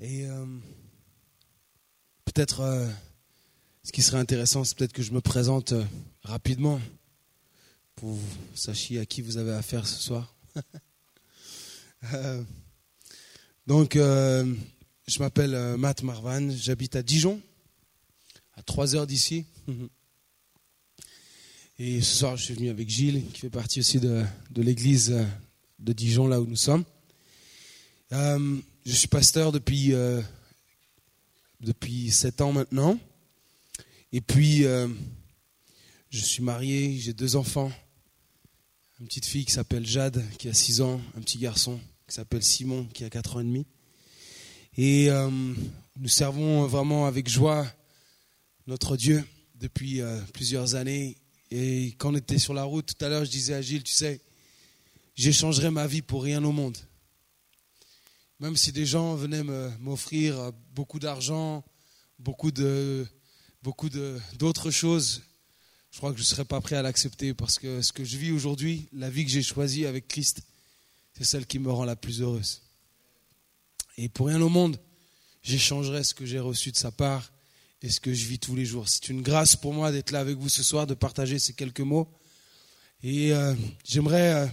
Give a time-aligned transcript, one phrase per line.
[0.00, 0.46] Et euh,
[2.24, 2.88] peut-être euh,
[3.82, 5.84] ce qui serait intéressant, c'est peut-être que je me présente euh,
[6.22, 6.80] rapidement
[7.96, 8.20] pour que vous
[8.54, 10.36] sachiez à qui vous avez affaire ce soir.
[13.66, 17.42] Donc, je m'appelle Matt Marvan, j'habite à Dijon,
[18.54, 19.46] à 3 heures d'ici.
[21.80, 24.24] Et ce soir, je suis venu avec Gilles, qui fait partie aussi de,
[24.54, 25.26] l'église
[25.80, 26.84] de Dijon, là où nous sommes.
[28.88, 30.22] Je suis pasteur depuis, euh,
[31.60, 32.98] depuis 7 ans maintenant.
[34.12, 34.88] Et puis, euh,
[36.08, 37.70] je suis marié, j'ai deux enfants.
[38.98, 41.78] Une petite fille qui s'appelle Jade, qui a 6 ans, un petit garçon
[42.08, 43.66] qui s'appelle Simon, qui a 4 ans et demi.
[44.78, 45.28] Et euh,
[45.98, 47.70] nous servons vraiment avec joie
[48.66, 49.22] notre Dieu
[49.56, 50.00] depuis
[50.32, 51.18] plusieurs années.
[51.50, 53.92] Et quand on était sur la route tout à l'heure, je disais à Gilles, tu
[53.92, 54.22] sais,
[55.14, 56.78] j'échangerais ma vie pour rien au monde.
[58.40, 59.42] Même si des gens venaient
[59.80, 61.64] m'offrir euh, beaucoup d'argent,
[62.18, 63.06] beaucoup de
[63.62, 63.88] beaucoup
[64.38, 65.22] d'autres choses,
[65.90, 68.16] je crois que je ne serais pas prêt à l'accepter parce que ce que je
[68.16, 70.42] vis aujourd'hui, la vie que j'ai choisie avec Christ,
[71.14, 72.62] c'est celle qui me rend la plus heureuse.
[73.96, 74.78] Et pour rien au monde,
[75.42, 77.32] j'échangerai ce que j'ai reçu de sa part
[77.82, 78.88] et ce que je vis tous les jours.
[78.88, 81.80] C'est une grâce pour moi d'être là avec vous ce soir, de partager ces quelques
[81.80, 82.08] mots.
[83.02, 84.46] Et euh, j'aimerais euh,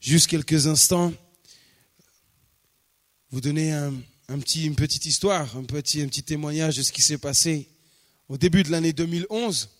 [0.00, 1.12] juste quelques instants
[3.34, 3.92] vous donner un,
[4.28, 7.68] un petit, une petite histoire, un petit, un petit témoignage de ce qui s'est passé
[8.28, 9.70] au début de l'année 2011.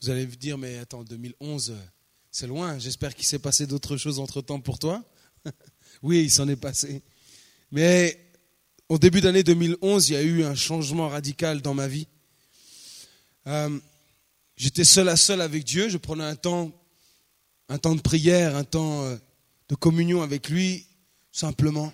[0.00, 1.74] Vous allez vous dire, mais attends, 2011, euh,
[2.30, 2.78] c'est loin.
[2.78, 5.04] J'espère qu'il s'est passé d'autres choses entre-temps pour toi.
[6.02, 7.02] oui, il s'en est passé.
[7.70, 8.18] Mais
[8.88, 12.08] au début d'année 2011, il y a eu un changement radical dans ma vie.
[13.48, 13.78] Euh,
[14.56, 15.90] J'étais seul à seul avec Dieu.
[15.90, 16.72] Je prenais un temps,
[17.68, 19.16] un temps de prière, un temps euh,
[19.68, 20.86] de communion avec lui,
[21.34, 21.92] simplement.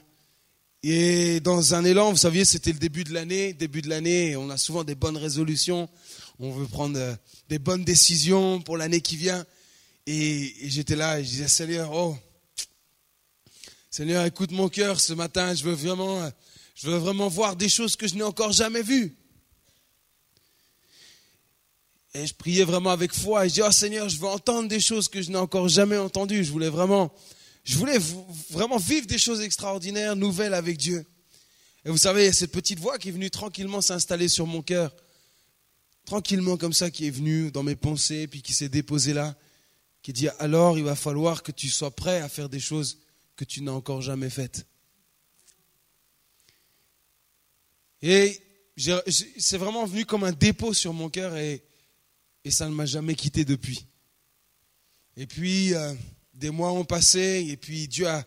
[0.83, 3.55] Et dans un élan, vous saviez, c'était le début de l'année.
[3.55, 5.89] Début de l'année, on a souvent des bonnes résolutions.
[6.39, 7.15] On veut prendre euh,
[7.49, 9.45] des bonnes décisions pour l'année qui vient.
[10.07, 12.17] Et, j'étais là et je disais, Seigneur, oh,
[13.91, 15.55] Seigneur, écoute mon cœur ce matin.
[15.55, 16.31] Je veux vraiment,
[16.75, 19.17] je veux vraiment voir des choses que je n'ai encore jamais vues.
[22.13, 23.47] Et je priais vraiment avec foi.
[23.47, 25.97] Et je dis, oh Seigneur, je veux entendre des choses que je n'ai encore jamais
[25.97, 26.45] entendues.
[26.45, 27.11] Je voulais vraiment,
[27.65, 27.99] je voulais
[28.51, 31.07] vraiment vivre des choses extraordinaires, nouvelles avec Dieu.
[31.85, 34.47] Et vous savez, il y a cette petite voix qui est venue tranquillement s'installer sur
[34.47, 34.95] mon cœur.
[36.05, 39.37] Tranquillement comme ça, qui est venue dans mes pensées, puis qui s'est déposée là.
[40.03, 42.99] Qui dit, alors il va falloir que tu sois prêt à faire des choses
[43.37, 44.67] que tu n'as encore jamais faites.
[48.03, 48.41] Et
[49.39, 51.63] c'est vraiment venu comme un dépôt sur mon cœur et,
[52.45, 53.87] et ça ne m'a jamais quitté depuis.
[55.17, 55.93] Et puis, euh,
[56.41, 58.25] des mois ont passé et puis Dieu a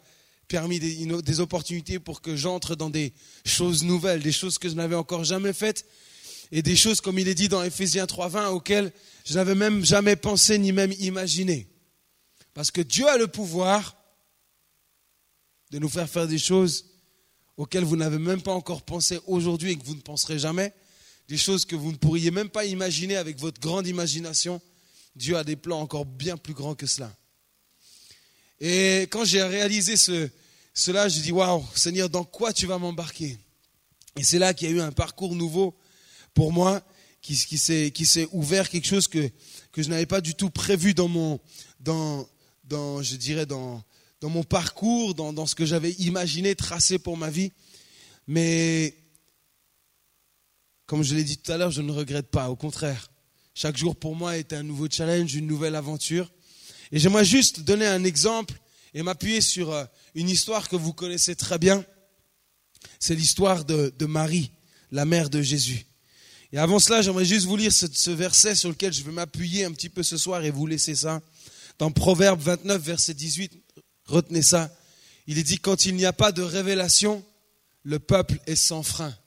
[0.48, 3.12] permis des, opportunités pour que j'entre dans des
[3.44, 5.86] choses nouvelles, des choses que je n'avais encore jamais faites
[6.52, 8.94] et des choses, comme il est dit dans Éphésiens 3.20, auxquelles
[9.26, 11.68] je n'avais même jamais pensé ni même imaginé.
[12.54, 13.98] Parce que Dieu a le pouvoir
[15.72, 16.86] de nous faire faire des choses
[17.58, 20.72] auxquelles vous n'avez même pas encore pensé aujourd'hui et que vous ne penserez jamais,
[21.28, 24.62] des choses que vous ne pourriez même pas imaginer avec votre grande imagination.
[25.16, 27.12] Dieu a des plans encore bien plus grands que cela.
[28.60, 30.30] Et quand j'ai réalisé ce,
[30.74, 33.38] cela, je dis waouh, Seigneur, dans quoi tu vas m'embarquer?
[34.18, 35.76] Et c'est là qu'il y a eu un parcours nouveau
[36.34, 36.82] pour moi,
[37.22, 39.30] qui, s'est ouvert quelque chose que
[39.76, 41.40] je n'avais pas du tout prévu dans mon
[41.80, 42.28] dans
[43.02, 43.84] je dirais dans
[44.22, 47.52] mon parcours, dans, dans ce que j'avais imaginé, tracé pour ma vie.
[48.28, 48.96] Mais
[50.86, 52.50] comme je l'ai dit tout à l'heure, je ne regrette pas.
[52.50, 53.12] Au contraire,
[53.54, 56.32] chaque jour pour moi est un nouveau challenge, une nouvelle aventure.
[56.94, 58.54] Et j'aimerais juste donner un exemple
[58.94, 59.84] et m'appuyer sur euh,
[60.14, 61.84] une histoire que vous connaissez très bien.
[63.00, 64.52] C'est l'histoire de, Marie,
[64.92, 65.88] la mère de Jésus.
[66.52, 69.66] Et avant cela, j'aimerais juste vous lire ce, ce verset sur lequel je vais m'appuyer
[69.66, 71.20] un petit peu ce soir et vous laisser ça.
[71.80, 73.54] Dans Proverbe 29, verset 18,
[74.06, 74.72] retenez ça.
[75.26, 77.26] Il est dit, quand il n'y a pas de révélation,
[77.82, 79.18] le peuple est sans frein.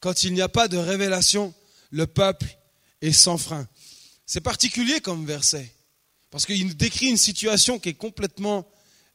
[0.00, 1.54] Quand il n'y a pas de révélation,
[1.90, 2.58] le peuple
[3.00, 3.68] est sans frein.
[4.26, 5.72] C'est particulier comme verset,
[6.32, 8.66] parce qu'il nous décrit une situation qui est complètement,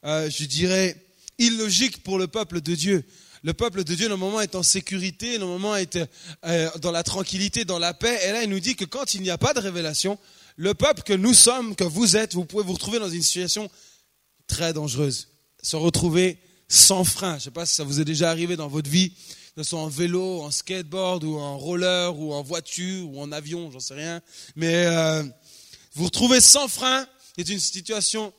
[0.04, 0.96] euh, je dirais,
[1.38, 3.04] illogique pour le peuple de Dieu.
[3.42, 5.98] Le peuple de Dieu, normalement, est en sécurité, normalement, est
[6.46, 8.20] euh, dans la tranquillité, dans la paix.
[8.24, 10.16] Et là, il nous dit que quand il n'y a pas de révélation,
[10.54, 13.68] le peuple que nous sommes, que vous êtes, vous pouvez vous retrouver dans une situation
[14.46, 15.26] très dangereuse.
[15.60, 16.38] Se retrouver
[16.68, 17.32] sans frein.
[17.32, 19.70] Je ne sais pas si ça vous est déjà arrivé dans votre vie, que ce
[19.70, 23.80] soit en vélo, en skateboard, ou en roller, ou en voiture, ou en avion, j'en
[23.80, 24.20] sais rien.
[24.54, 25.24] Mais euh,
[25.98, 28.32] vous retrouvez sans frein, c'est une situation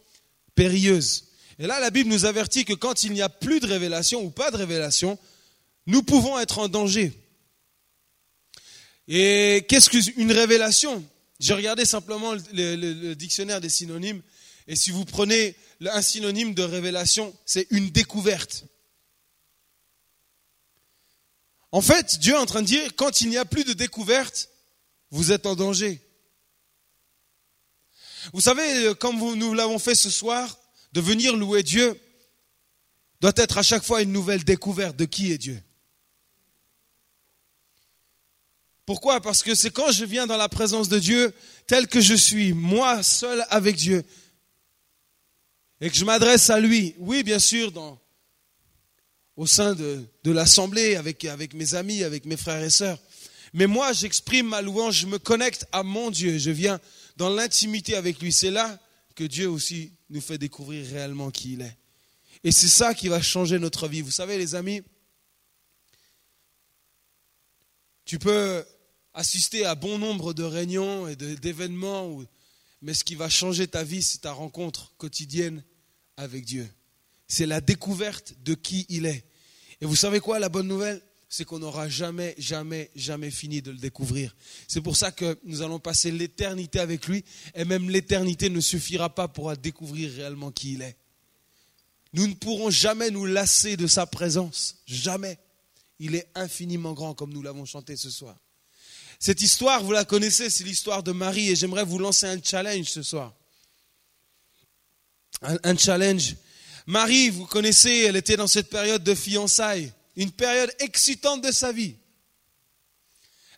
[0.56, 1.26] périlleuse.
[1.60, 4.30] Et là, la Bible nous avertit que quand il n'y a plus de révélation ou
[4.30, 5.20] pas de révélation,
[5.86, 7.12] nous pouvons être en danger.
[9.10, 11.06] Et qu'est-ce qu'une révélation?
[11.42, 14.22] J'ai regardé simplement le, dictionnaire des synonymes,
[14.68, 18.64] et si vous prenez un synonyme de révélation, c'est une découverte.
[21.74, 24.48] En fait, Dieu est en train de dire, quand il n'y a plus de découverte,
[25.12, 26.00] vous êtes en danger.
[28.34, 30.58] Vous savez, comme nous l'avons fait ce soir,
[30.94, 32.00] de venir louer Dieu
[33.22, 35.62] doit être à chaque fois une nouvelle découverte de qui est Dieu.
[38.86, 39.22] Pourquoi?
[39.22, 41.34] Parce que c'est quand je viens dans la présence de Dieu,
[41.68, 44.04] tel que je suis, moi seul avec Dieu,
[45.82, 47.72] et que je m'adresse à lui, oui bien sûr,
[49.36, 52.98] au sein de, de l'assemblée, avec, avec mes amis, avec mes frères et sœurs,
[53.54, 56.80] mais moi j'exprime ma louange, je me connecte à mon Dieu, je viens
[57.20, 58.32] dans l'intimité avec lui.
[58.32, 58.80] C'est là
[59.14, 61.78] que Dieu aussi nous fait découvrir réellement qui il est.
[62.46, 64.02] Et c'est ça qui va changer notre vie.
[64.02, 64.82] Vous savez les amis,
[68.06, 68.64] tu peux
[69.14, 72.24] assister à bon nombre de réunions et d'événements,
[72.82, 75.62] mais ce qui va changer ta vie, c'est ta rencontre quotidienne
[76.16, 76.68] avec Dieu.
[77.28, 79.26] C'est la découverte de qui il est.
[79.82, 81.02] Et vous savez quoi, la bonne nouvelle?
[81.30, 84.36] C'est qu'on n'aura jamais, jamais, jamais fini de le découvrir.
[84.68, 87.24] C'est pour ça que nous allons passer l'éternité avec lui,
[87.54, 90.98] et même l'éternité ne suffira pas pour découvrir réellement qui il est.
[92.14, 95.38] Nous ne pourrons jamais nous lasser de sa présence, jamais.
[96.00, 98.36] Il est infiniment grand, comme nous l'avons chanté ce soir.
[99.20, 102.88] Cette histoire, vous la connaissez, c'est l'histoire de Marie et j'aimerais vous lancer un challenge
[102.88, 103.36] ce soir.
[105.42, 106.36] Un, challenge.
[106.86, 111.72] Marie, vous connaissez, elle était dans cette période de fiançailles, une période excitante de sa
[111.72, 111.96] vie.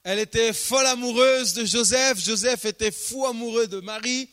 [0.04, 4.30] Elle était folle amoureuse de Joseph, Joseph était fou amoureux de Marie,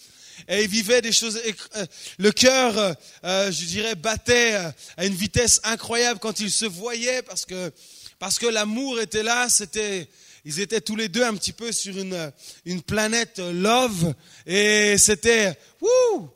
[0.46, 1.40] et il vivait des choses.
[1.76, 1.86] Euh,
[2.18, 7.22] le cœur, euh, je dirais, battait euh, à une vitesse incroyable quand ils se voyaient
[7.22, 7.72] parce que
[8.18, 9.48] parce que l'amour était là.
[9.48, 10.08] C'était
[10.44, 12.32] ils étaient tous les deux un petit peu sur une,
[12.64, 14.14] une planète love
[14.46, 16.30] et c'était, wouh,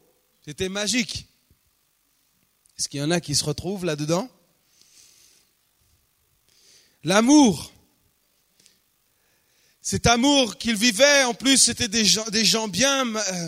[0.45, 1.27] c'était magique.
[2.79, 4.29] Est-ce qu'il y en a qui se retrouvent là-dedans?
[7.05, 7.73] L'amour.
[9.81, 13.05] Cet amour qu'ils vivaient, en plus, c'était des gens, des gens bien.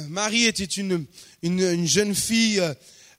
[0.08, 1.06] Marie était une,
[1.42, 2.60] une, une jeune fille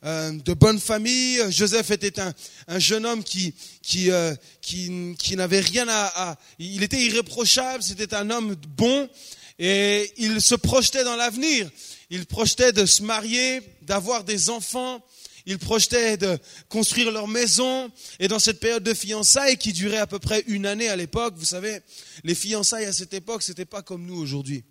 [0.04, 1.40] euh, de bonne famille.
[1.52, 2.34] Joseph était un,
[2.68, 7.82] un jeune homme qui, qui, euh, qui, qui n'avait rien à, à, Il était irréprochable,
[7.82, 9.10] c'était un homme bon
[9.58, 11.72] et il se projetait dans l'avenir.
[12.10, 15.02] Il projetait de se marier, d'avoir des enfants.
[15.46, 16.40] Il projetait de
[16.70, 17.92] construire leur maison.
[18.20, 21.36] Et dans cette période de fiançailles qui durait à peu près une année à l'époque,
[21.38, 21.80] vous savez,
[22.24, 24.64] les fiançailles à cette époque, c'était pas comme nous aujourd'hui.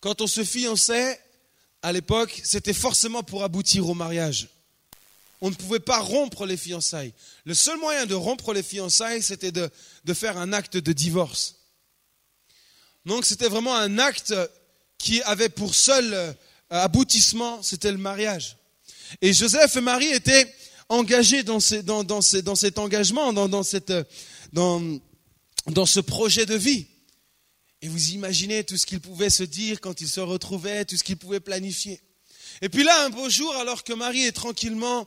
[0.00, 1.20] Quand on se fiançait,
[1.82, 4.48] à l'époque, c'était forcément pour aboutir au mariage.
[5.40, 7.12] On ne pouvait pas rompre les fiançailles.
[7.44, 9.70] Le seul moyen de rompre les fiançailles, c'était de,
[10.14, 11.56] faire un acte de divorce.
[13.04, 14.34] Donc c'était vraiment un acte
[14.98, 16.32] qui avait pour seul euh,
[16.70, 18.56] aboutissement, c'était le mariage.
[19.20, 20.52] Et Joseph et Marie étaient
[20.88, 21.58] engagés dans,
[22.04, 23.92] dans, cet engagement, dans, cette,
[24.52, 26.86] dans ce projet de vie.
[27.82, 31.04] Et vous imaginez tout ce qu'ils pouvaient se dire quand ils se retrouvaient, tout ce
[31.04, 32.00] qu'ils pouvaient planifier.
[32.62, 35.06] Et puis là, un beau jour, alors que Marie est tranquillement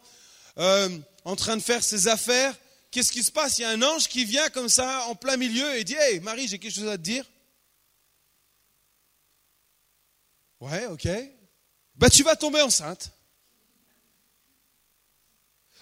[0.58, 0.90] euh,
[1.26, 2.56] en train de faire ses affaires,
[2.92, 3.58] qu'est-ce qui se passe?
[3.58, 6.20] Il y a un ange qui vient comme ça en plein milieu et dit Hey
[6.20, 7.26] Marie, j'ai quelque chose à te dire.
[10.60, 11.08] Ouais, ok.
[11.96, 13.12] Bah, tu vas tomber enceinte.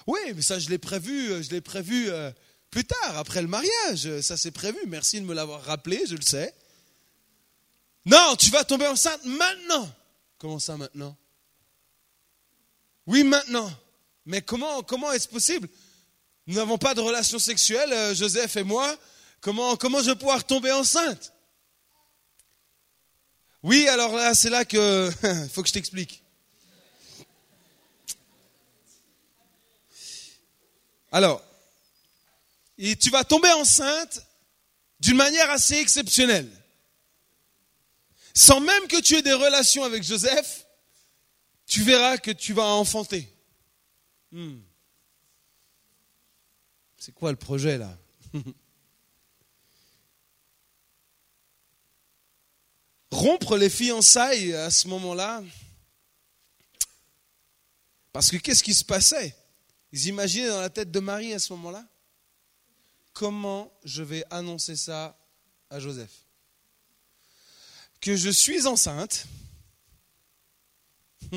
[0.07, 2.31] Oui, mais ça, je l'ai prévu, je l'ai prévu euh,
[2.71, 4.21] plus tard, après le mariage.
[4.21, 4.79] Ça, c'est prévu.
[4.87, 6.53] Merci de me l'avoir rappelé, je le sais.
[8.05, 9.93] Non, tu vas tomber enceinte maintenant.
[10.37, 11.15] Comment ça maintenant?
[13.05, 13.69] Oui, maintenant.
[14.25, 15.67] Mais comment, comment est-ce possible?
[16.47, 18.97] Nous n'avons pas de relation sexuelle, euh, Joseph et moi.
[19.41, 21.33] Comment, comment je vais pouvoir tomber enceinte?
[23.61, 25.11] Oui, alors là, c'est là que...
[25.53, 26.23] Faut que je t'explique.
[31.17, 31.43] Alors,
[32.77, 34.23] tu vas tomber enceinte
[34.99, 36.47] d'une manière assez exceptionnelle
[38.35, 40.67] sans même que tu aies des relations avec Joseph,
[41.65, 43.27] tu verras que tu vas enfanter.
[44.31, 44.59] Hmm.
[46.97, 47.97] C'est quoi le projet là?
[53.09, 55.43] Rompre les fiançailles à ce moment-là,
[58.13, 59.35] parce que qu'est-ce qui se passait?
[59.91, 61.85] Ils imaginaient dans la tête de Marie à ce moment-là
[63.13, 65.17] Comment je vais annoncer ça
[65.69, 66.27] à Joseph
[67.99, 69.25] que je suis enceinte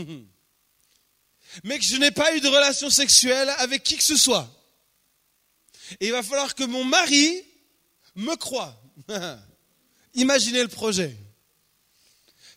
[1.65, 4.49] mais que je n'ai pas eu de relation sexuelle avec qui que ce soit.
[5.99, 7.43] Et il va falloir que mon mari
[8.15, 8.81] me croie.
[10.15, 11.17] Imaginez le projet.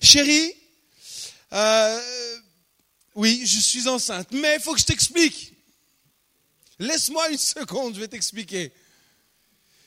[0.02, 0.54] Chérie,
[1.54, 2.02] euh,
[3.16, 5.53] oui, je suis enceinte, mais il faut que je t'explique.
[6.80, 8.72] Laisse-moi une seconde, je vais t'expliquer.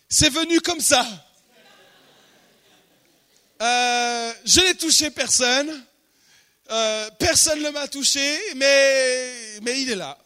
[0.09, 1.05] C'est venu comme ça.
[3.61, 5.85] Euh, je n'ai touché personne.
[6.71, 8.21] Euh, personne ne m'a touché,
[8.57, 10.19] mais, il est là.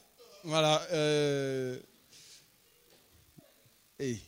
[0.45, 0.83] Voilà.
[0.91, 1.79] Euh,
[3.99, 4.19] et,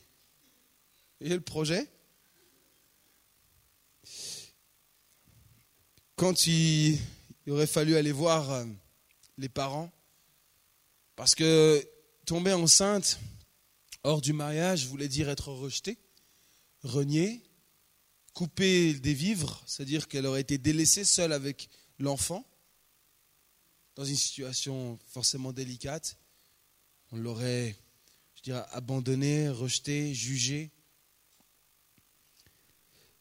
[1.21, 1.87] et le projet?
[6.15, 6.99] Quand il,
[7.47, 8.63] aurait fallu aller voir
[9.37, 9.91] les parents,
[11.15, 11.85] parce que
[12.25, 13.19] tomber enceinte
[14.03, 15.97] hors du mariage voulait dire être rejetée,
[16.83, 17.43] reniée,
[18.33, 22.45] coupée des vivres, c'est-à-dire qu'elle aurait été délaissée seule avec l'enfant,
[23.95, 26.17] dans une situation forcément délicate.
[27.11, 27.75] On l'aurait,
[28.35, 30.71] je dirais, abandonnée, rejetée, jugée.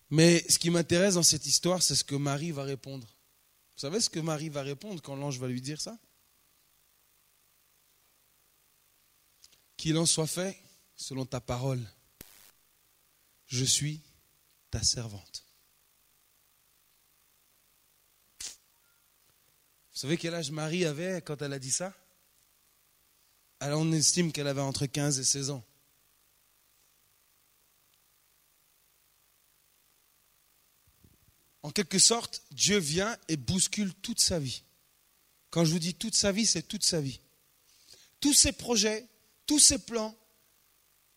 [0.09, 3.07] Mais ce qui m'intéresse dans cette histoire, c'est ce que Marie va répondre.
[3.75, 5.99] Vous savez ce que Marie va répondre quand l'ange va lui dire ça?
[9.83, 10.63] Qu'il en soit fait
[10.95, 11.85] selon ta parole.
[13.47, 14.01] Je suis
[14.71, 15.45] ta servante.
[18.39, 21.93] Vous savez quel âge Marie avait quand elle a dit ça?
[23.59, 25.65] Alors on estime qu'elle avait entre 15 et 16 ans.
[31.63, 34.63] En quelque sorte, Dieu vient et bouscule toute sa vie.
[35.51, 37.19] Quand je vous dis toute sa vie, c'est toute sa vie.
[38.21, 39.09] Tous ses projets,
[39.47, 40.17] tous ses plans,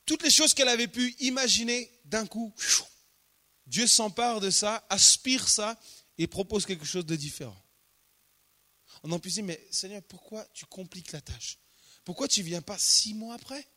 [0.06, 2.54] toutes les choses qu'elle avait pu imaginer, d'un coup,
[3.68, 5.80] Dieu s'empare de ça, aspire ça
[6.18, 7.62] et propose quelque chose de différent.
[9.04, 11.58] On en peut dire, mais Seigneur, pourquoi tu compliques la tâche?
[12.04, 13.68] Pourquoi tu ne viens pas six mois après?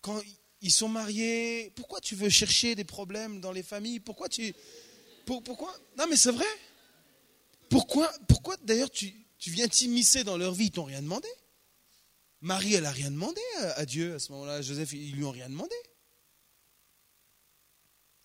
[0.00, 0.20] Quand
[0.60, 4.00] ils sont mariés, pourquoi tu veux chercher des problèmes dans les familles?
[4.00, 4.54] Pourquoi tu
[5.24, 5.74] pourquoi?
[5.96, 6.46] Non, mais c'est vrai.
[7.68, 9.14] Pourquoi, pourquoi d'ailleurs, tu,
[9.46, 10.66] viens t'immiscer dans leur vie?
[10.66, 11.28] Ils t'ont rien demandé.
[12.42, 13.40] Marie, elle n'a rien demandé
[13.76, 14.62] à, Dieu à ce moment-là.
[14.62, 15.74] Joseph, ils lui ont rien demandé.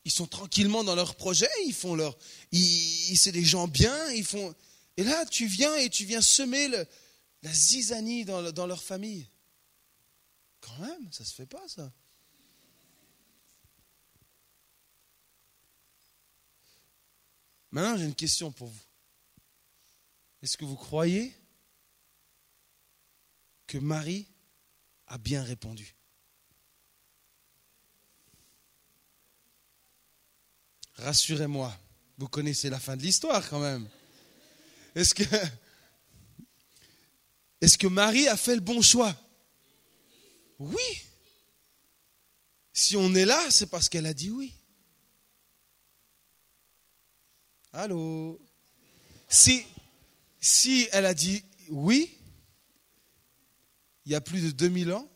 [0.06, 2.18] Ils sont tranquillement dans leur projet, ils font leur.
[2.52, 4.56] Ils, c'est des gens bien, ils font.
[4.96, 9.28] Et là, tu viens et tu viens semer la zizanie dans, leur famille.
[10.62, 11.92] Quand même, ça se fait pas, ça.
[17.70, 18.84] Maintenant, j'ai une question pour vous.
[20.42, 21.36] Est-ce que vous croyez
[23.68, 24.28] que Marie
[25.08, 25.94] a bien répondu
[30.96, 31.78] Rassurez-moi,
[32.18, 33.88] vous connaissez la fin de l'histoire quand même.
[34.96, 35.24] Est-ce que,
[37.62, 39.16] est-ce que Marie a fait le bon choix?
[40.58, 41.06] Oui.
[42.74, 44.56] Si on est là, c'est parce qu'elle a dit oui.
[47.74, 48.42] Allô?
[49.30, 49.64] Si,
[50.42, 52.17] si elle a dit oui,
[54.08, 55.12] il y a plus de 2000 ans,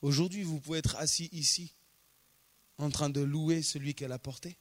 [0.00, 1.74] aujourd'hui vous pouvez être assis ici
[2.78, 4.56] en train de louer celui qu'elle a porté.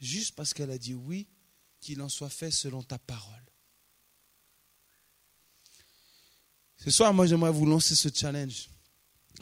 [0.00, 1.28] Juste parce qu'elle a dit oui,
[1.80, 3.44] qu'il en soit fait selon ta parole.
[6.78, 8.70] Ce soir, moi j'aimerais vous lancer ce challenge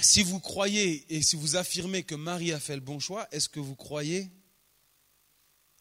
[0.00, 3.48] si vous croyez et si vous affirmez que Marie a fait le bon choix, est-ce
[3.48, 4.28] que vous croyez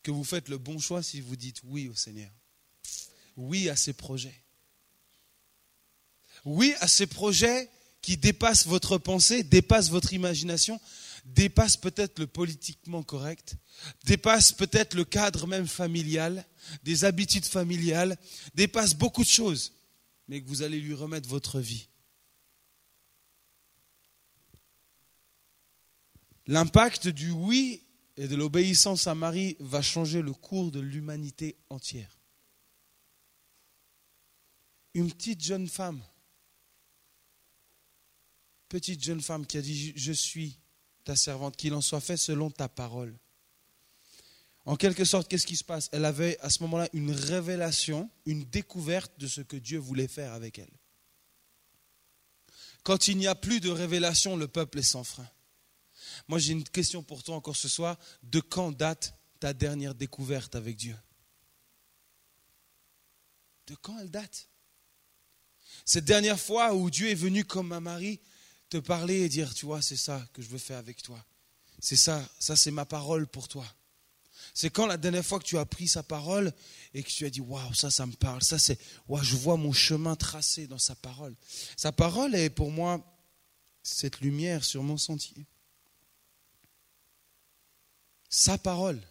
[0.04, 2.32] que vous faites le bon choix si vous dites oui au Seigneur?
[3.38, 4.42] Oui à ses projets.
[6.46, 7.70] Oui à ces projets
[8.02, 10.80] qui dépassent votre pensée, dépassent votre imagination,
[11.26, 13.56] dépassent peut-être le politiquement correct,
[14.06, 16.46] dépassent peut-être le cadre même familial,
[16.84, 18.18] des habitudes familiales,
[18.54, 19.74] dépassent beaucoup de choses,
[20.28, 21.88] mais que vous allez lui remettre votre vie.
[26.48, 27.82] L'impact du oui
[28.18, 32.15] et de l'obéissance à Marie va changer le cours de l'humanité entière.
[34.96, 36.02] Une petite jeune femme,
[38.70, 40.58] petite jeune femme qui a dit Je suis
[41.04, 43.14] ta servante, qu'il en soit fait selon ta parole.
[44.64, 45.90] En quelque sorte, qu'est-ce qui se passe?
[45.92, 50.32] Elle avait à ce moment-là une révélation, une découverte de ce que Dieu voulait faire
[50.32, 50.72] avec elle.
[52.82, 55.28] Quand il n'y a plus de révélation, le peuple est sans frein.
[56.30, 58.00] Moi, j'ai une question pour toi encore ce soir.
[58.24, 60.96] De quand date ta dernière découverte avec Dieu?
[63.68, 64.48] De quand elle date?
[65.84, 68.20] Cette dernière fois où Dieu est venu comme un mari
[68.70, 71.24] te parler et dire, tu vois, c'est ça que je veux faire avec toi.
[71.80, 73.66] C'est ça, ça c'est ma parole pour toi.
[74.54, 76.54] C'est quand la dernière fois que tu as pris sa parole
[76.94, 79.58] et que tu as dit waouh, ça, ça me parle, ça c'est, waouh, je vois
[79.58, 81.36] mon chemin tracé dans sa parole.
[81.76, 83.04] Sa parole est pour moi
[83.84, 85.46] cette lumière sur mon sentier.
[88.30, 89.02] Sa parole.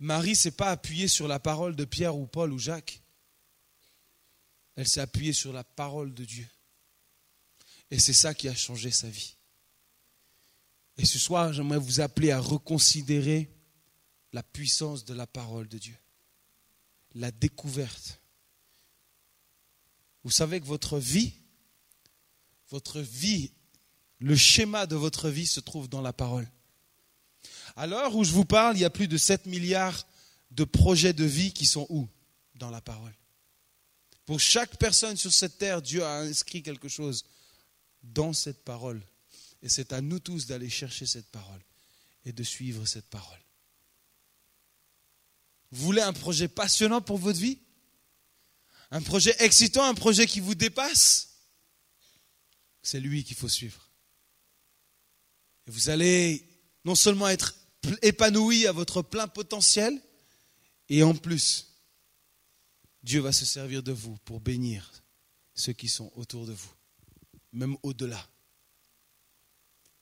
[0.00, 3.02] Marie s'est pas appuyée sur la parole de Pierre ou Paul ou Jacques.
[4.78, 6.46] Elle s'est appuyée sur la parole de Dieu.
[7.90, 9.34] Et c'est ça qui a changé sa vie.
[10.96, 13.50] Et ce soir, j'aimerais vous appeler à reconsidérer
[14.32, 15.96] la puissance de la parole de Dieu,
[17.16, 18.20] la découverte.
[20.22, 21.32] Vous savez que votre vie,
[22.70, 23.50] votre vie,
[24.20, 26.48] le schéma de votre vie se trouve dans la parole.
[27.74, 30.06] À l'heure où je vous parle, il y a plus de 7 milliards
[30.52, 32.08] de projets de vie qui sont où?
[32.54, 33.18] Dans la parole.
[34.28, 37.24] Pour chaque personne sur cette terre, Dieu a inscrit quelque chose
[38.02, 39.02] dans cette parole.
[39.62, 41.62] Et c'est à nous tous d'aller chercher cette parole
[42.26, 43.40] et de suivre cette parole.
[45.70, 47.56] Vous voulez un projet passionnant pour votre vie?
[48.90, 51.30] Un projet excitant, un projet qui vous dépasse?
[52.82, 53.88] C'est lui qu'il faut suivre.
[55.66, 56.46] Et vous allez
[56.84, 57.54] non seulement être
[58.02, 59.98] épanoui à votre plein potentiel,
[60.90, 61.67] et en plus,
[63.02, 64.92] Dieu va se servir de vous pour bénir
[65.54, 66.72] ceux qui sont autour de vous,
[67.52, 68.28] même au-delà.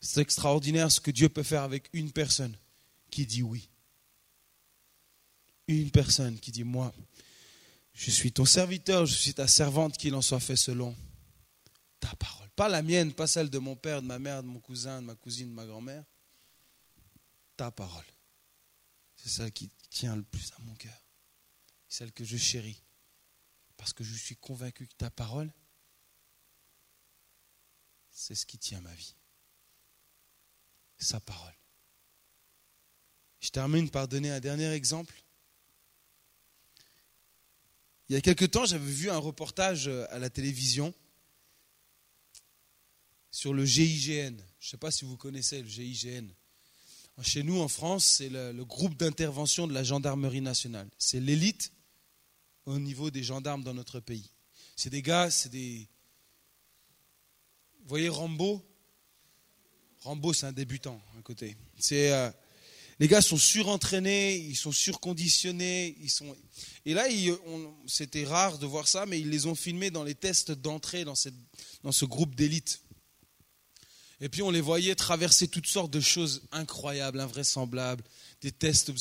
[0.00, 2.56] C'est extraordinaire ce que Dieu peut faire avec une personne
[3.10, 3.68] qui dit oui.
[5.68, 6.94] Une personne qui dit, moi,
[7.92, 10.94] je suis ton serviteur, je suis ta servante, qu'il en soit fait selon
[11.98, 12.48] ta parole.
[12.50, 15.06] Pas la mienne, pas celle de mon père, de ma mère, de mon cousin, de
[15.06, 16.04] ma cousine, de ma grand-mère.
[17.56, 18.04] Ta parole.
[19.16, 21.02] C'est celle qui tient le plus à mon cœur.
[21.88, 22.82] Celle que je chéris.
[23.76, 25.52] Parce que je suis convaincu que ta parole,
[28.10, 29.14] c'est ce qui tient ma vie.
[30.98, 31.54] Sa parole.
[33.40, 35.14] Je termine par donner un dernier exemple.
[38.08, 40.94] Il y a quelque temps, j'avais vu un reportage à la télévision
[43.30, 44.36] sur le GIGN.
[44.58, 46.28] Je ne sais pas si vous connaissez le GIGN.
[47.22, 50.88] Chez nous, en France, c'est le, le, groupe d'intervention de la gendarmerie nationale.
[50.98, 51.72] C'est l'élite
[52.66, 54.30] au niveau des gendarmes dans notre pays.
[54.74, 55.88] C'est des gars, c'est des...
[57.80, 58.64] Vous voyez Rambo?
[60.00, 61.56] Rambo, c'est un débutant, à côté.
[61.78, 62.12] C'est...
[62.12, 62.30] Euh,
[62.98, 66.34] les gars sont surentraînés, ils sont surconditionnés, ils sont.
[66.86, 67.06] Et là,
[67.86, 71.14] c'était rare de voir ça, mais ils les ont filmés dans les tests d'entrée dans,
[71.82, 72.80] dans ce groupe d'élite.
[74.22, 78.02] Et puis on les voyait traverser toutes sortes de choses incroyables, invraisemblables,
[78.46, 78.92] des tests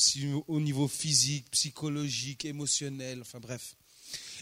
[0.48, 3.76] au niveau physique, psychologique, émotionnel, enfin bref.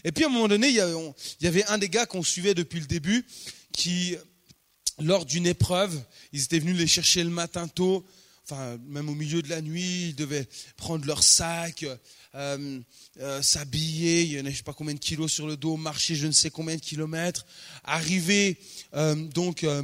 [0.03, 2.79] Et puis à un moment donné, il y avait un des gars qu'on suivait depuis
[2.79, 3.23] le début,
[3.71, 4.15] qui,
[4.97, 6.01] lors d'une épreuve,
[6.33, 8.03] ils étaient venus les chercher le matin tôt,
[8.45, 11.85] enfin même au milieu de la nuit, ils devaient prendre leur sac,
[12.33, 12.79] euh,
[13.19, 15.77] euh, s'habiller, il y en a je sais pas combien de kilos sur le dos,
[15.77, 17.45] marcher je ne sais combien de kilomètres,
[17.83, 18.57] arriver
[18.95, 19.83] euh, donc euh,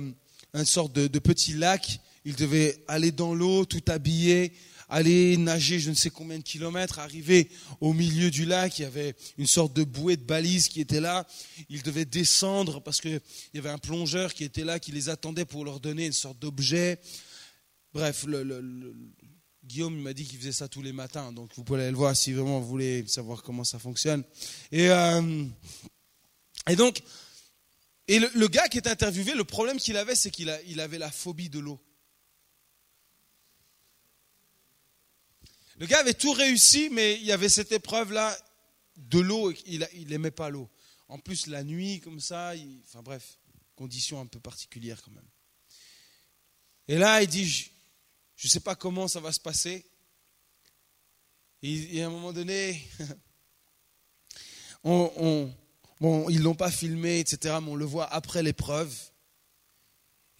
[0.55, 4.51] un sorte de, de, petit lac, ils devaient aller dans l'eau tout habillés,
[4.91, 7.49] aller nager je ne sais combien de kilomètres, arriver
[7.79, 10.99] au milieu du lac, il y avait une sorte de bouée de balise qui était
[10.99, 11.25] là,
[11.69, 13.21] ils devaient descendre parce qu'il
[13.53, 16.37] y avait un plongeur qui était là, qui les attendait pour leur donner une sorte
[16.39, 16.99] d'objet.
[17.93, 18.25] Bref,
[19.63, 22.15] Guillaume m'a dit qu'il faisait ça tous les matins, donc vous pouvez aller le voir
[22.15, 24.23] si vraiment vous voulez savoir comment ça fonctionne.
[24.73, 25.45] Et, euh,
[26.77, 27.01] donc,
[28.09, 31.09] et le, gars qui est interviewé, le problème qu'il avait, c'est qu'il il avait la
[31.11, 31.79] phobie de l'eau.
[35.81, 38.37] Le gars avait tout réussi, mais il y avait cette épreuve-là
[38.97, 40.69] de l'eau, il n'aimait pas l'eau.
[41.07, 43.39] En plus, la nuit, comme ça, enfin bref,
[43.75, 45.27] conditions un peu particulières quand même.
[46.87, 49.83] Et là, il dit, je ne sais pas comment ça va se passer.
[51.63, 52.87] Et, à un moment donné,
[54.83, 55.51] on,
[56.29, 58.95] ils ne l'ont pas filmé, etc., mais on le voit après l'épreuve.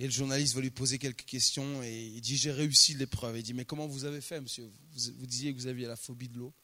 [0.02, 3.38] Et le journaliste va lui poser quelques questions et il dit J'ai réussi l'épreuve.
[3.38, 4.68] Il dit Mais comment vous avez fait, monsieur?
[4.96, 6.56] Vous, disiez que vous aviez la phobie de l'eau.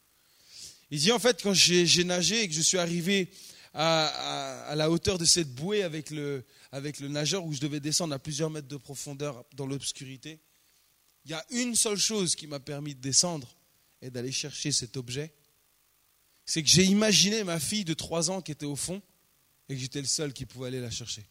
[0.90, 3.30] Il dit En fait, quand j'ai nagé et que je suis arrivé
[3.74, 8.12] à, la hauteur de cette bouée avec le, avec le nageur où je devais descendre
[8.12, 10.40] à plusieurs mètres de profondeur dans l'obscurité,
[11.24, 13.56] il y a une seule chose qui m'a permis de descendre
[14.02, 15.32] et d'aller chercher cet objet.
[16.44, 19.00] C'est que j'ai imaginé ma fille de 3 ans qui était au fond
[19.68, 21.24] et que j'étais le seul qui pouvait aller la chercher.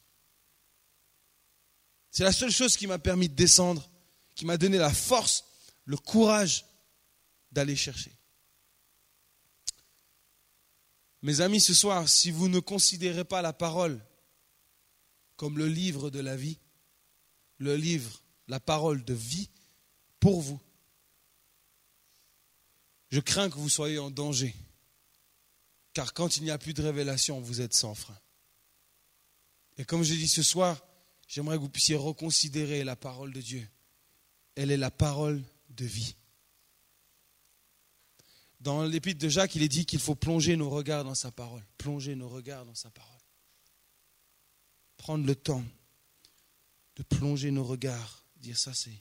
[2.12, 3.90] C'est la seule chose qui m'a permis de descendre,
[4.36, 5.46] qui m'a donné la force,
[5.86, 6.66] le courage
[7.52, 8.12] d'aller chercher.
[11.22, 14.00] Mes amis, ce soir, si vous ne considérez pas la parole
[15.36, 16.60] comme le livre de la vie,
[17.58, 19.50] le livre, la parole de vie,
[20.20, 20.60] pour vous.
[23.10, 24.56] Je crains que vous soyez en danger.
[25.94, 28.18] Car quand il n'y a plus de révélation, vous êtes sans frein.
[29.78, 30.84] Et comme je dis ce soir,
[31.28, 33.68] j'aimerais que vous puissiez reconsidérer la parole de Dieu.
[34.56, 36.16] Elle est la parole de vie.
[38.60, 41.64] Dans l'épître de Jacques, il est dit qu'il faut plonger nos regards dans sa parole.
[41.78, 43.14] Plonger nos regards dans sa parole.
[44.98, 45.64] Prendre le temps
[46.96, 48.26] de plonger nos regards.
[48.38, 49.00] Dire ça, c'est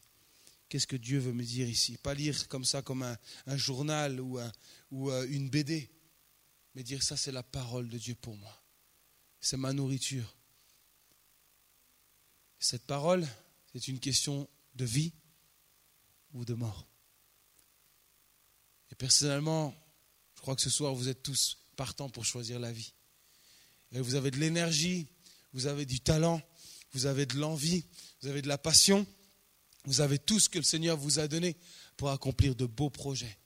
[0.68, 1.96] qu'est-ce que Dieu veut me dire ici?
[1.96, 5.90] Pas lire comme ça, comme un, journal ou, euh, une BD.
[6.74, 8.62] Mais dire ça, c'est la parole de Dieu pour moi.
[9.40, 10.36] C'est ma nourriture.
[12.58, 13.26] Cette parole,
[13.72, 15.12] c'est une question de vie
[16.32, 16.86] ou de mort.
[18.90, 19.74] Et personnellement,
[20.34, 22.92] je crois que ce soir, vous êtes tous partants pour choisir la vie.
[23.92, 25.08] Vous avez de l'énergie,
[25.52, 26.42] vous avez du talent,
[26.92, 27.84] vous avez de l'envie,
[28.20, 29.06] vous avez de la passion,
[29.84, 31.56] vous avez tout ce que le Seigneur vous a donné
[31.96, 33.38] pour accomplir de beaux projets.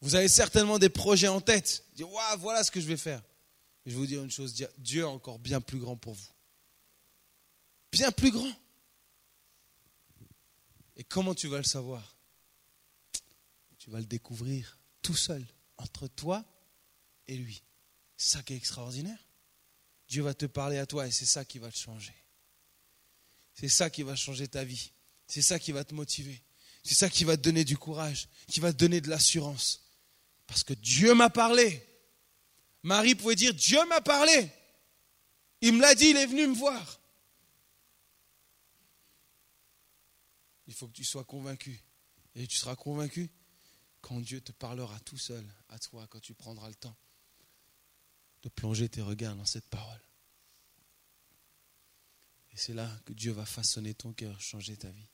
[0.00, 1.84] Vous avez certainement des projets en tête.
[1.94, 3.22] Dire, waouh, voilà ce que je vais faire.
[3.86, 6.28] je vais vous dire une chose, Dieu est encore bien plus grand pour vous.
[7.94, 8.52] Bien plus grand.
[10.96, 12.16] Et comment tu vas le savoir?
[13.78, 16.44] Tu vas le découvrir tout seul, entre toi
[17.28, 17.62] et lui.
[18.16, 19.28] C'est ça qui est extraordinaire.
[20.08, 22.14] Dieu va te parler à toi et c'est ça qui va te changer.
[23.52, 24.90] C'est ça qui va changer ta vie.
[25.28, 26.42] C'est ça qui va te motiver.
[26.82, 29.84] C'est ça qui va te donner du courage, qui va te donner de l'assurance.
[30.48, 31.86] Parce que Dieu m'a parlé.
[32.82, 34.50] Marie pouvait dire, Dieu m'a parlé.
[35.60, 37.00] Il me l'a dit, il est venu me voir.
[40.66, 41.82] Il faut que tu sois convaincu.
[42.34, 43.30] Et tu seras convaincu
[44.00, 46.96] quand Dieu te parlera tout seul à toi, quand tu prendras le temps
[48.42, 50.00] de plonger tes regards dans cette parole.
[52.52, 55.08] Et c'est là que Dieu va façonner ton cœur, changer ta vie.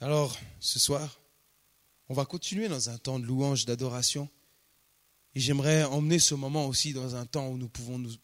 [0.00, 1.20] Alors, ce soir,
[2.08, 4.28] on va continuer dans un temps de louange, d'adoration.
[5.34, 8.14] Et j'aimerais emmener ce moment aussi dans un temps où nous pouvons nous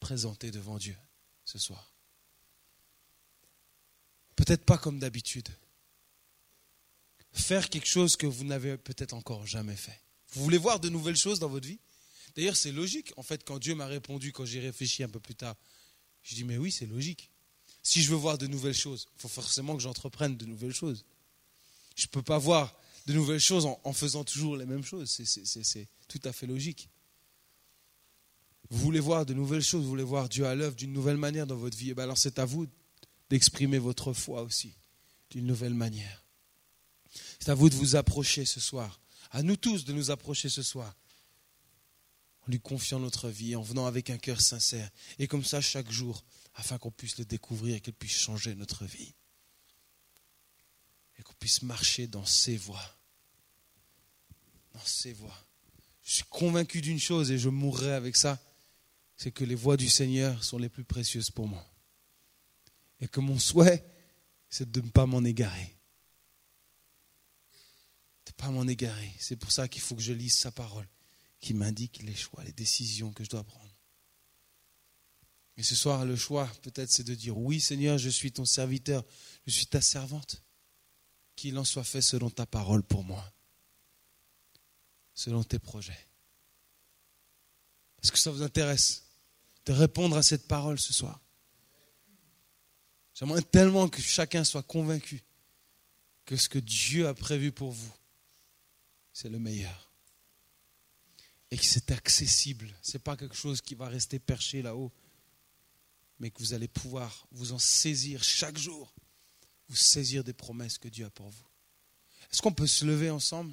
[0.00, 0.96] présenter devant Dieu
[1.44, 1.92] ce soir.
[4.38, 5.48] Peut-être pas comme d'habitude.
[7.32, 10.00] Faire quelque chose que vous n'avez peut-être encore jamais fait.
[10.30, 11.80] Vous voulez voir de nouvelles choses dans votre vie?
[12.36, 13.12] D'ailleurs, c'est logique.
[13.16, 15.56] En fait, quand Dieu m'a répondu, quand j'ai réfléchi un peu plus tard,
[16.22, 17.32] je dis, mais oui, c'est logique.
[17.82, 21.04] Si je veux voir de nouvelles choses, il faut forcément que j'entreprenne de nouvelles choses.
[21.96, 25.10] Je ne peux pas voir de nouvelles choses en, faisant toujours les mêmes choses.
[25.24, 26.88] C'est tout à fait logique.
[28.70, 31.46] Vous voulez voir de nouvelles choses, vous voulez voir Dieu à l'œuvre d'une nouvelle manière
[31.46, 32.68] dans votre vie, et eh bien alors c'est à vous
[33.30, 34.74] d'exprimer votre foi aussi
[35.30, 36.24] d'une nouvelle manière.
[37.40, 40.62] C'est à vous de vous approcher ce soir, à nous tous de nous approcher ce
[40.62, 40.96] soir,
[42.46, 45.90] en lui confiant notre vie, en venant avec un cœur sincère, et comme ça chaque
[45.90, 49.14] jour, afin qu'on puisse le découvrir et qu'il puisse changer notre vie,
[51.18, 52.98] et qu'on puisse marcher dans ses voies
[54.78, 55.46] dans ses voies.
[56.04, 58.38] Je suis convaincu d'une chose et je mourrai avec ça,
[59.16, 61.64] c'est que les voies du Seigneur sont les plus précieuses pour moi.
[63.00, 63.84] Et que mon souhait,
[64.48, 65.76] c'est de ne pas m'en égarer.
[68.26, 69.12] De ne pas m'en égarer.
[69.18, 70.88] C'est pour ça qu'il faut que je lise sa parole,
[71.40, 73.64] qui m'indique les choix, les décisions que je dois prendre.
[75.56, 79.04] Et ce soir, le choix, peut-être, c'est de dire Oui, Seigneur, je suis ton serviteur,
[79.46, 80.42] je suis ta servante.
[81.36, 83.32] Qu'il en soit fait selon ta parole pour moi
[85.18, 85.98] selon tes projets.
[88.00, 89.02] Est-ce que ça vous intéresse
[89.66, 91.20] de répondre à cette parole ce soir?
[93.18, 95.24] J'aimerais tellement que chacun soit convaincu
[96.24, 97.92] que ce que Dieu a prévu pour vous,
[99.12, 99.90] c'est le meilleur.
[101.50, 102.72] Et que c'est accessible.
[102.80, 104.92] Ce n'est pas quelque chose qui va rester perché là-haut,
[106.20, 108.94] mais que vous allez pouvoir vous en saisir chaque jour,
[109.68, 111.46] vous saisir des promesses que Dieu a pour vous.
[112.30, 113.52] Est-ce qu'on peut se lever ensemble?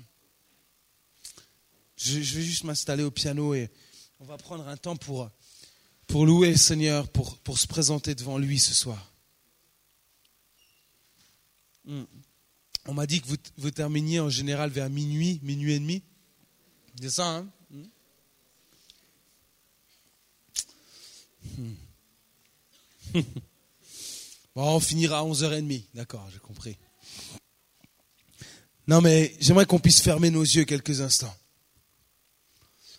[1.98, 3.72] Je, vais juste m'installer au piano et
[4.20, 5.32] on va prendre un temps pour,
[6.06, 9.15] pour louer le Seigneur, pour, pour se présenter devant lui ce soir.
[11.88, 16.04] On m'a dit que vous, terminiez en général vers minuit, minuit et demi.
[17.02, 17.48] C'est ça, hein?
[21.58, 21.74] Hmm.
[24.56, 25.84] Bon, on finira à 11h30.
[25.94, 26.78] D'accord, j'ai compris.
[28.88, 31.36] Non, mais j'aimerais qu'on puisse fermer nos yeux quelques instants.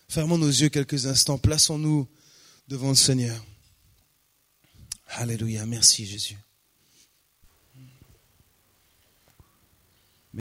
[0.09, 2.09] Fermons nos yeux quelques instants, plaçons-nous
[2.68, 3.42] devant le Seigneur.
[5.09, 6.37] Alléluia, merci Jésus.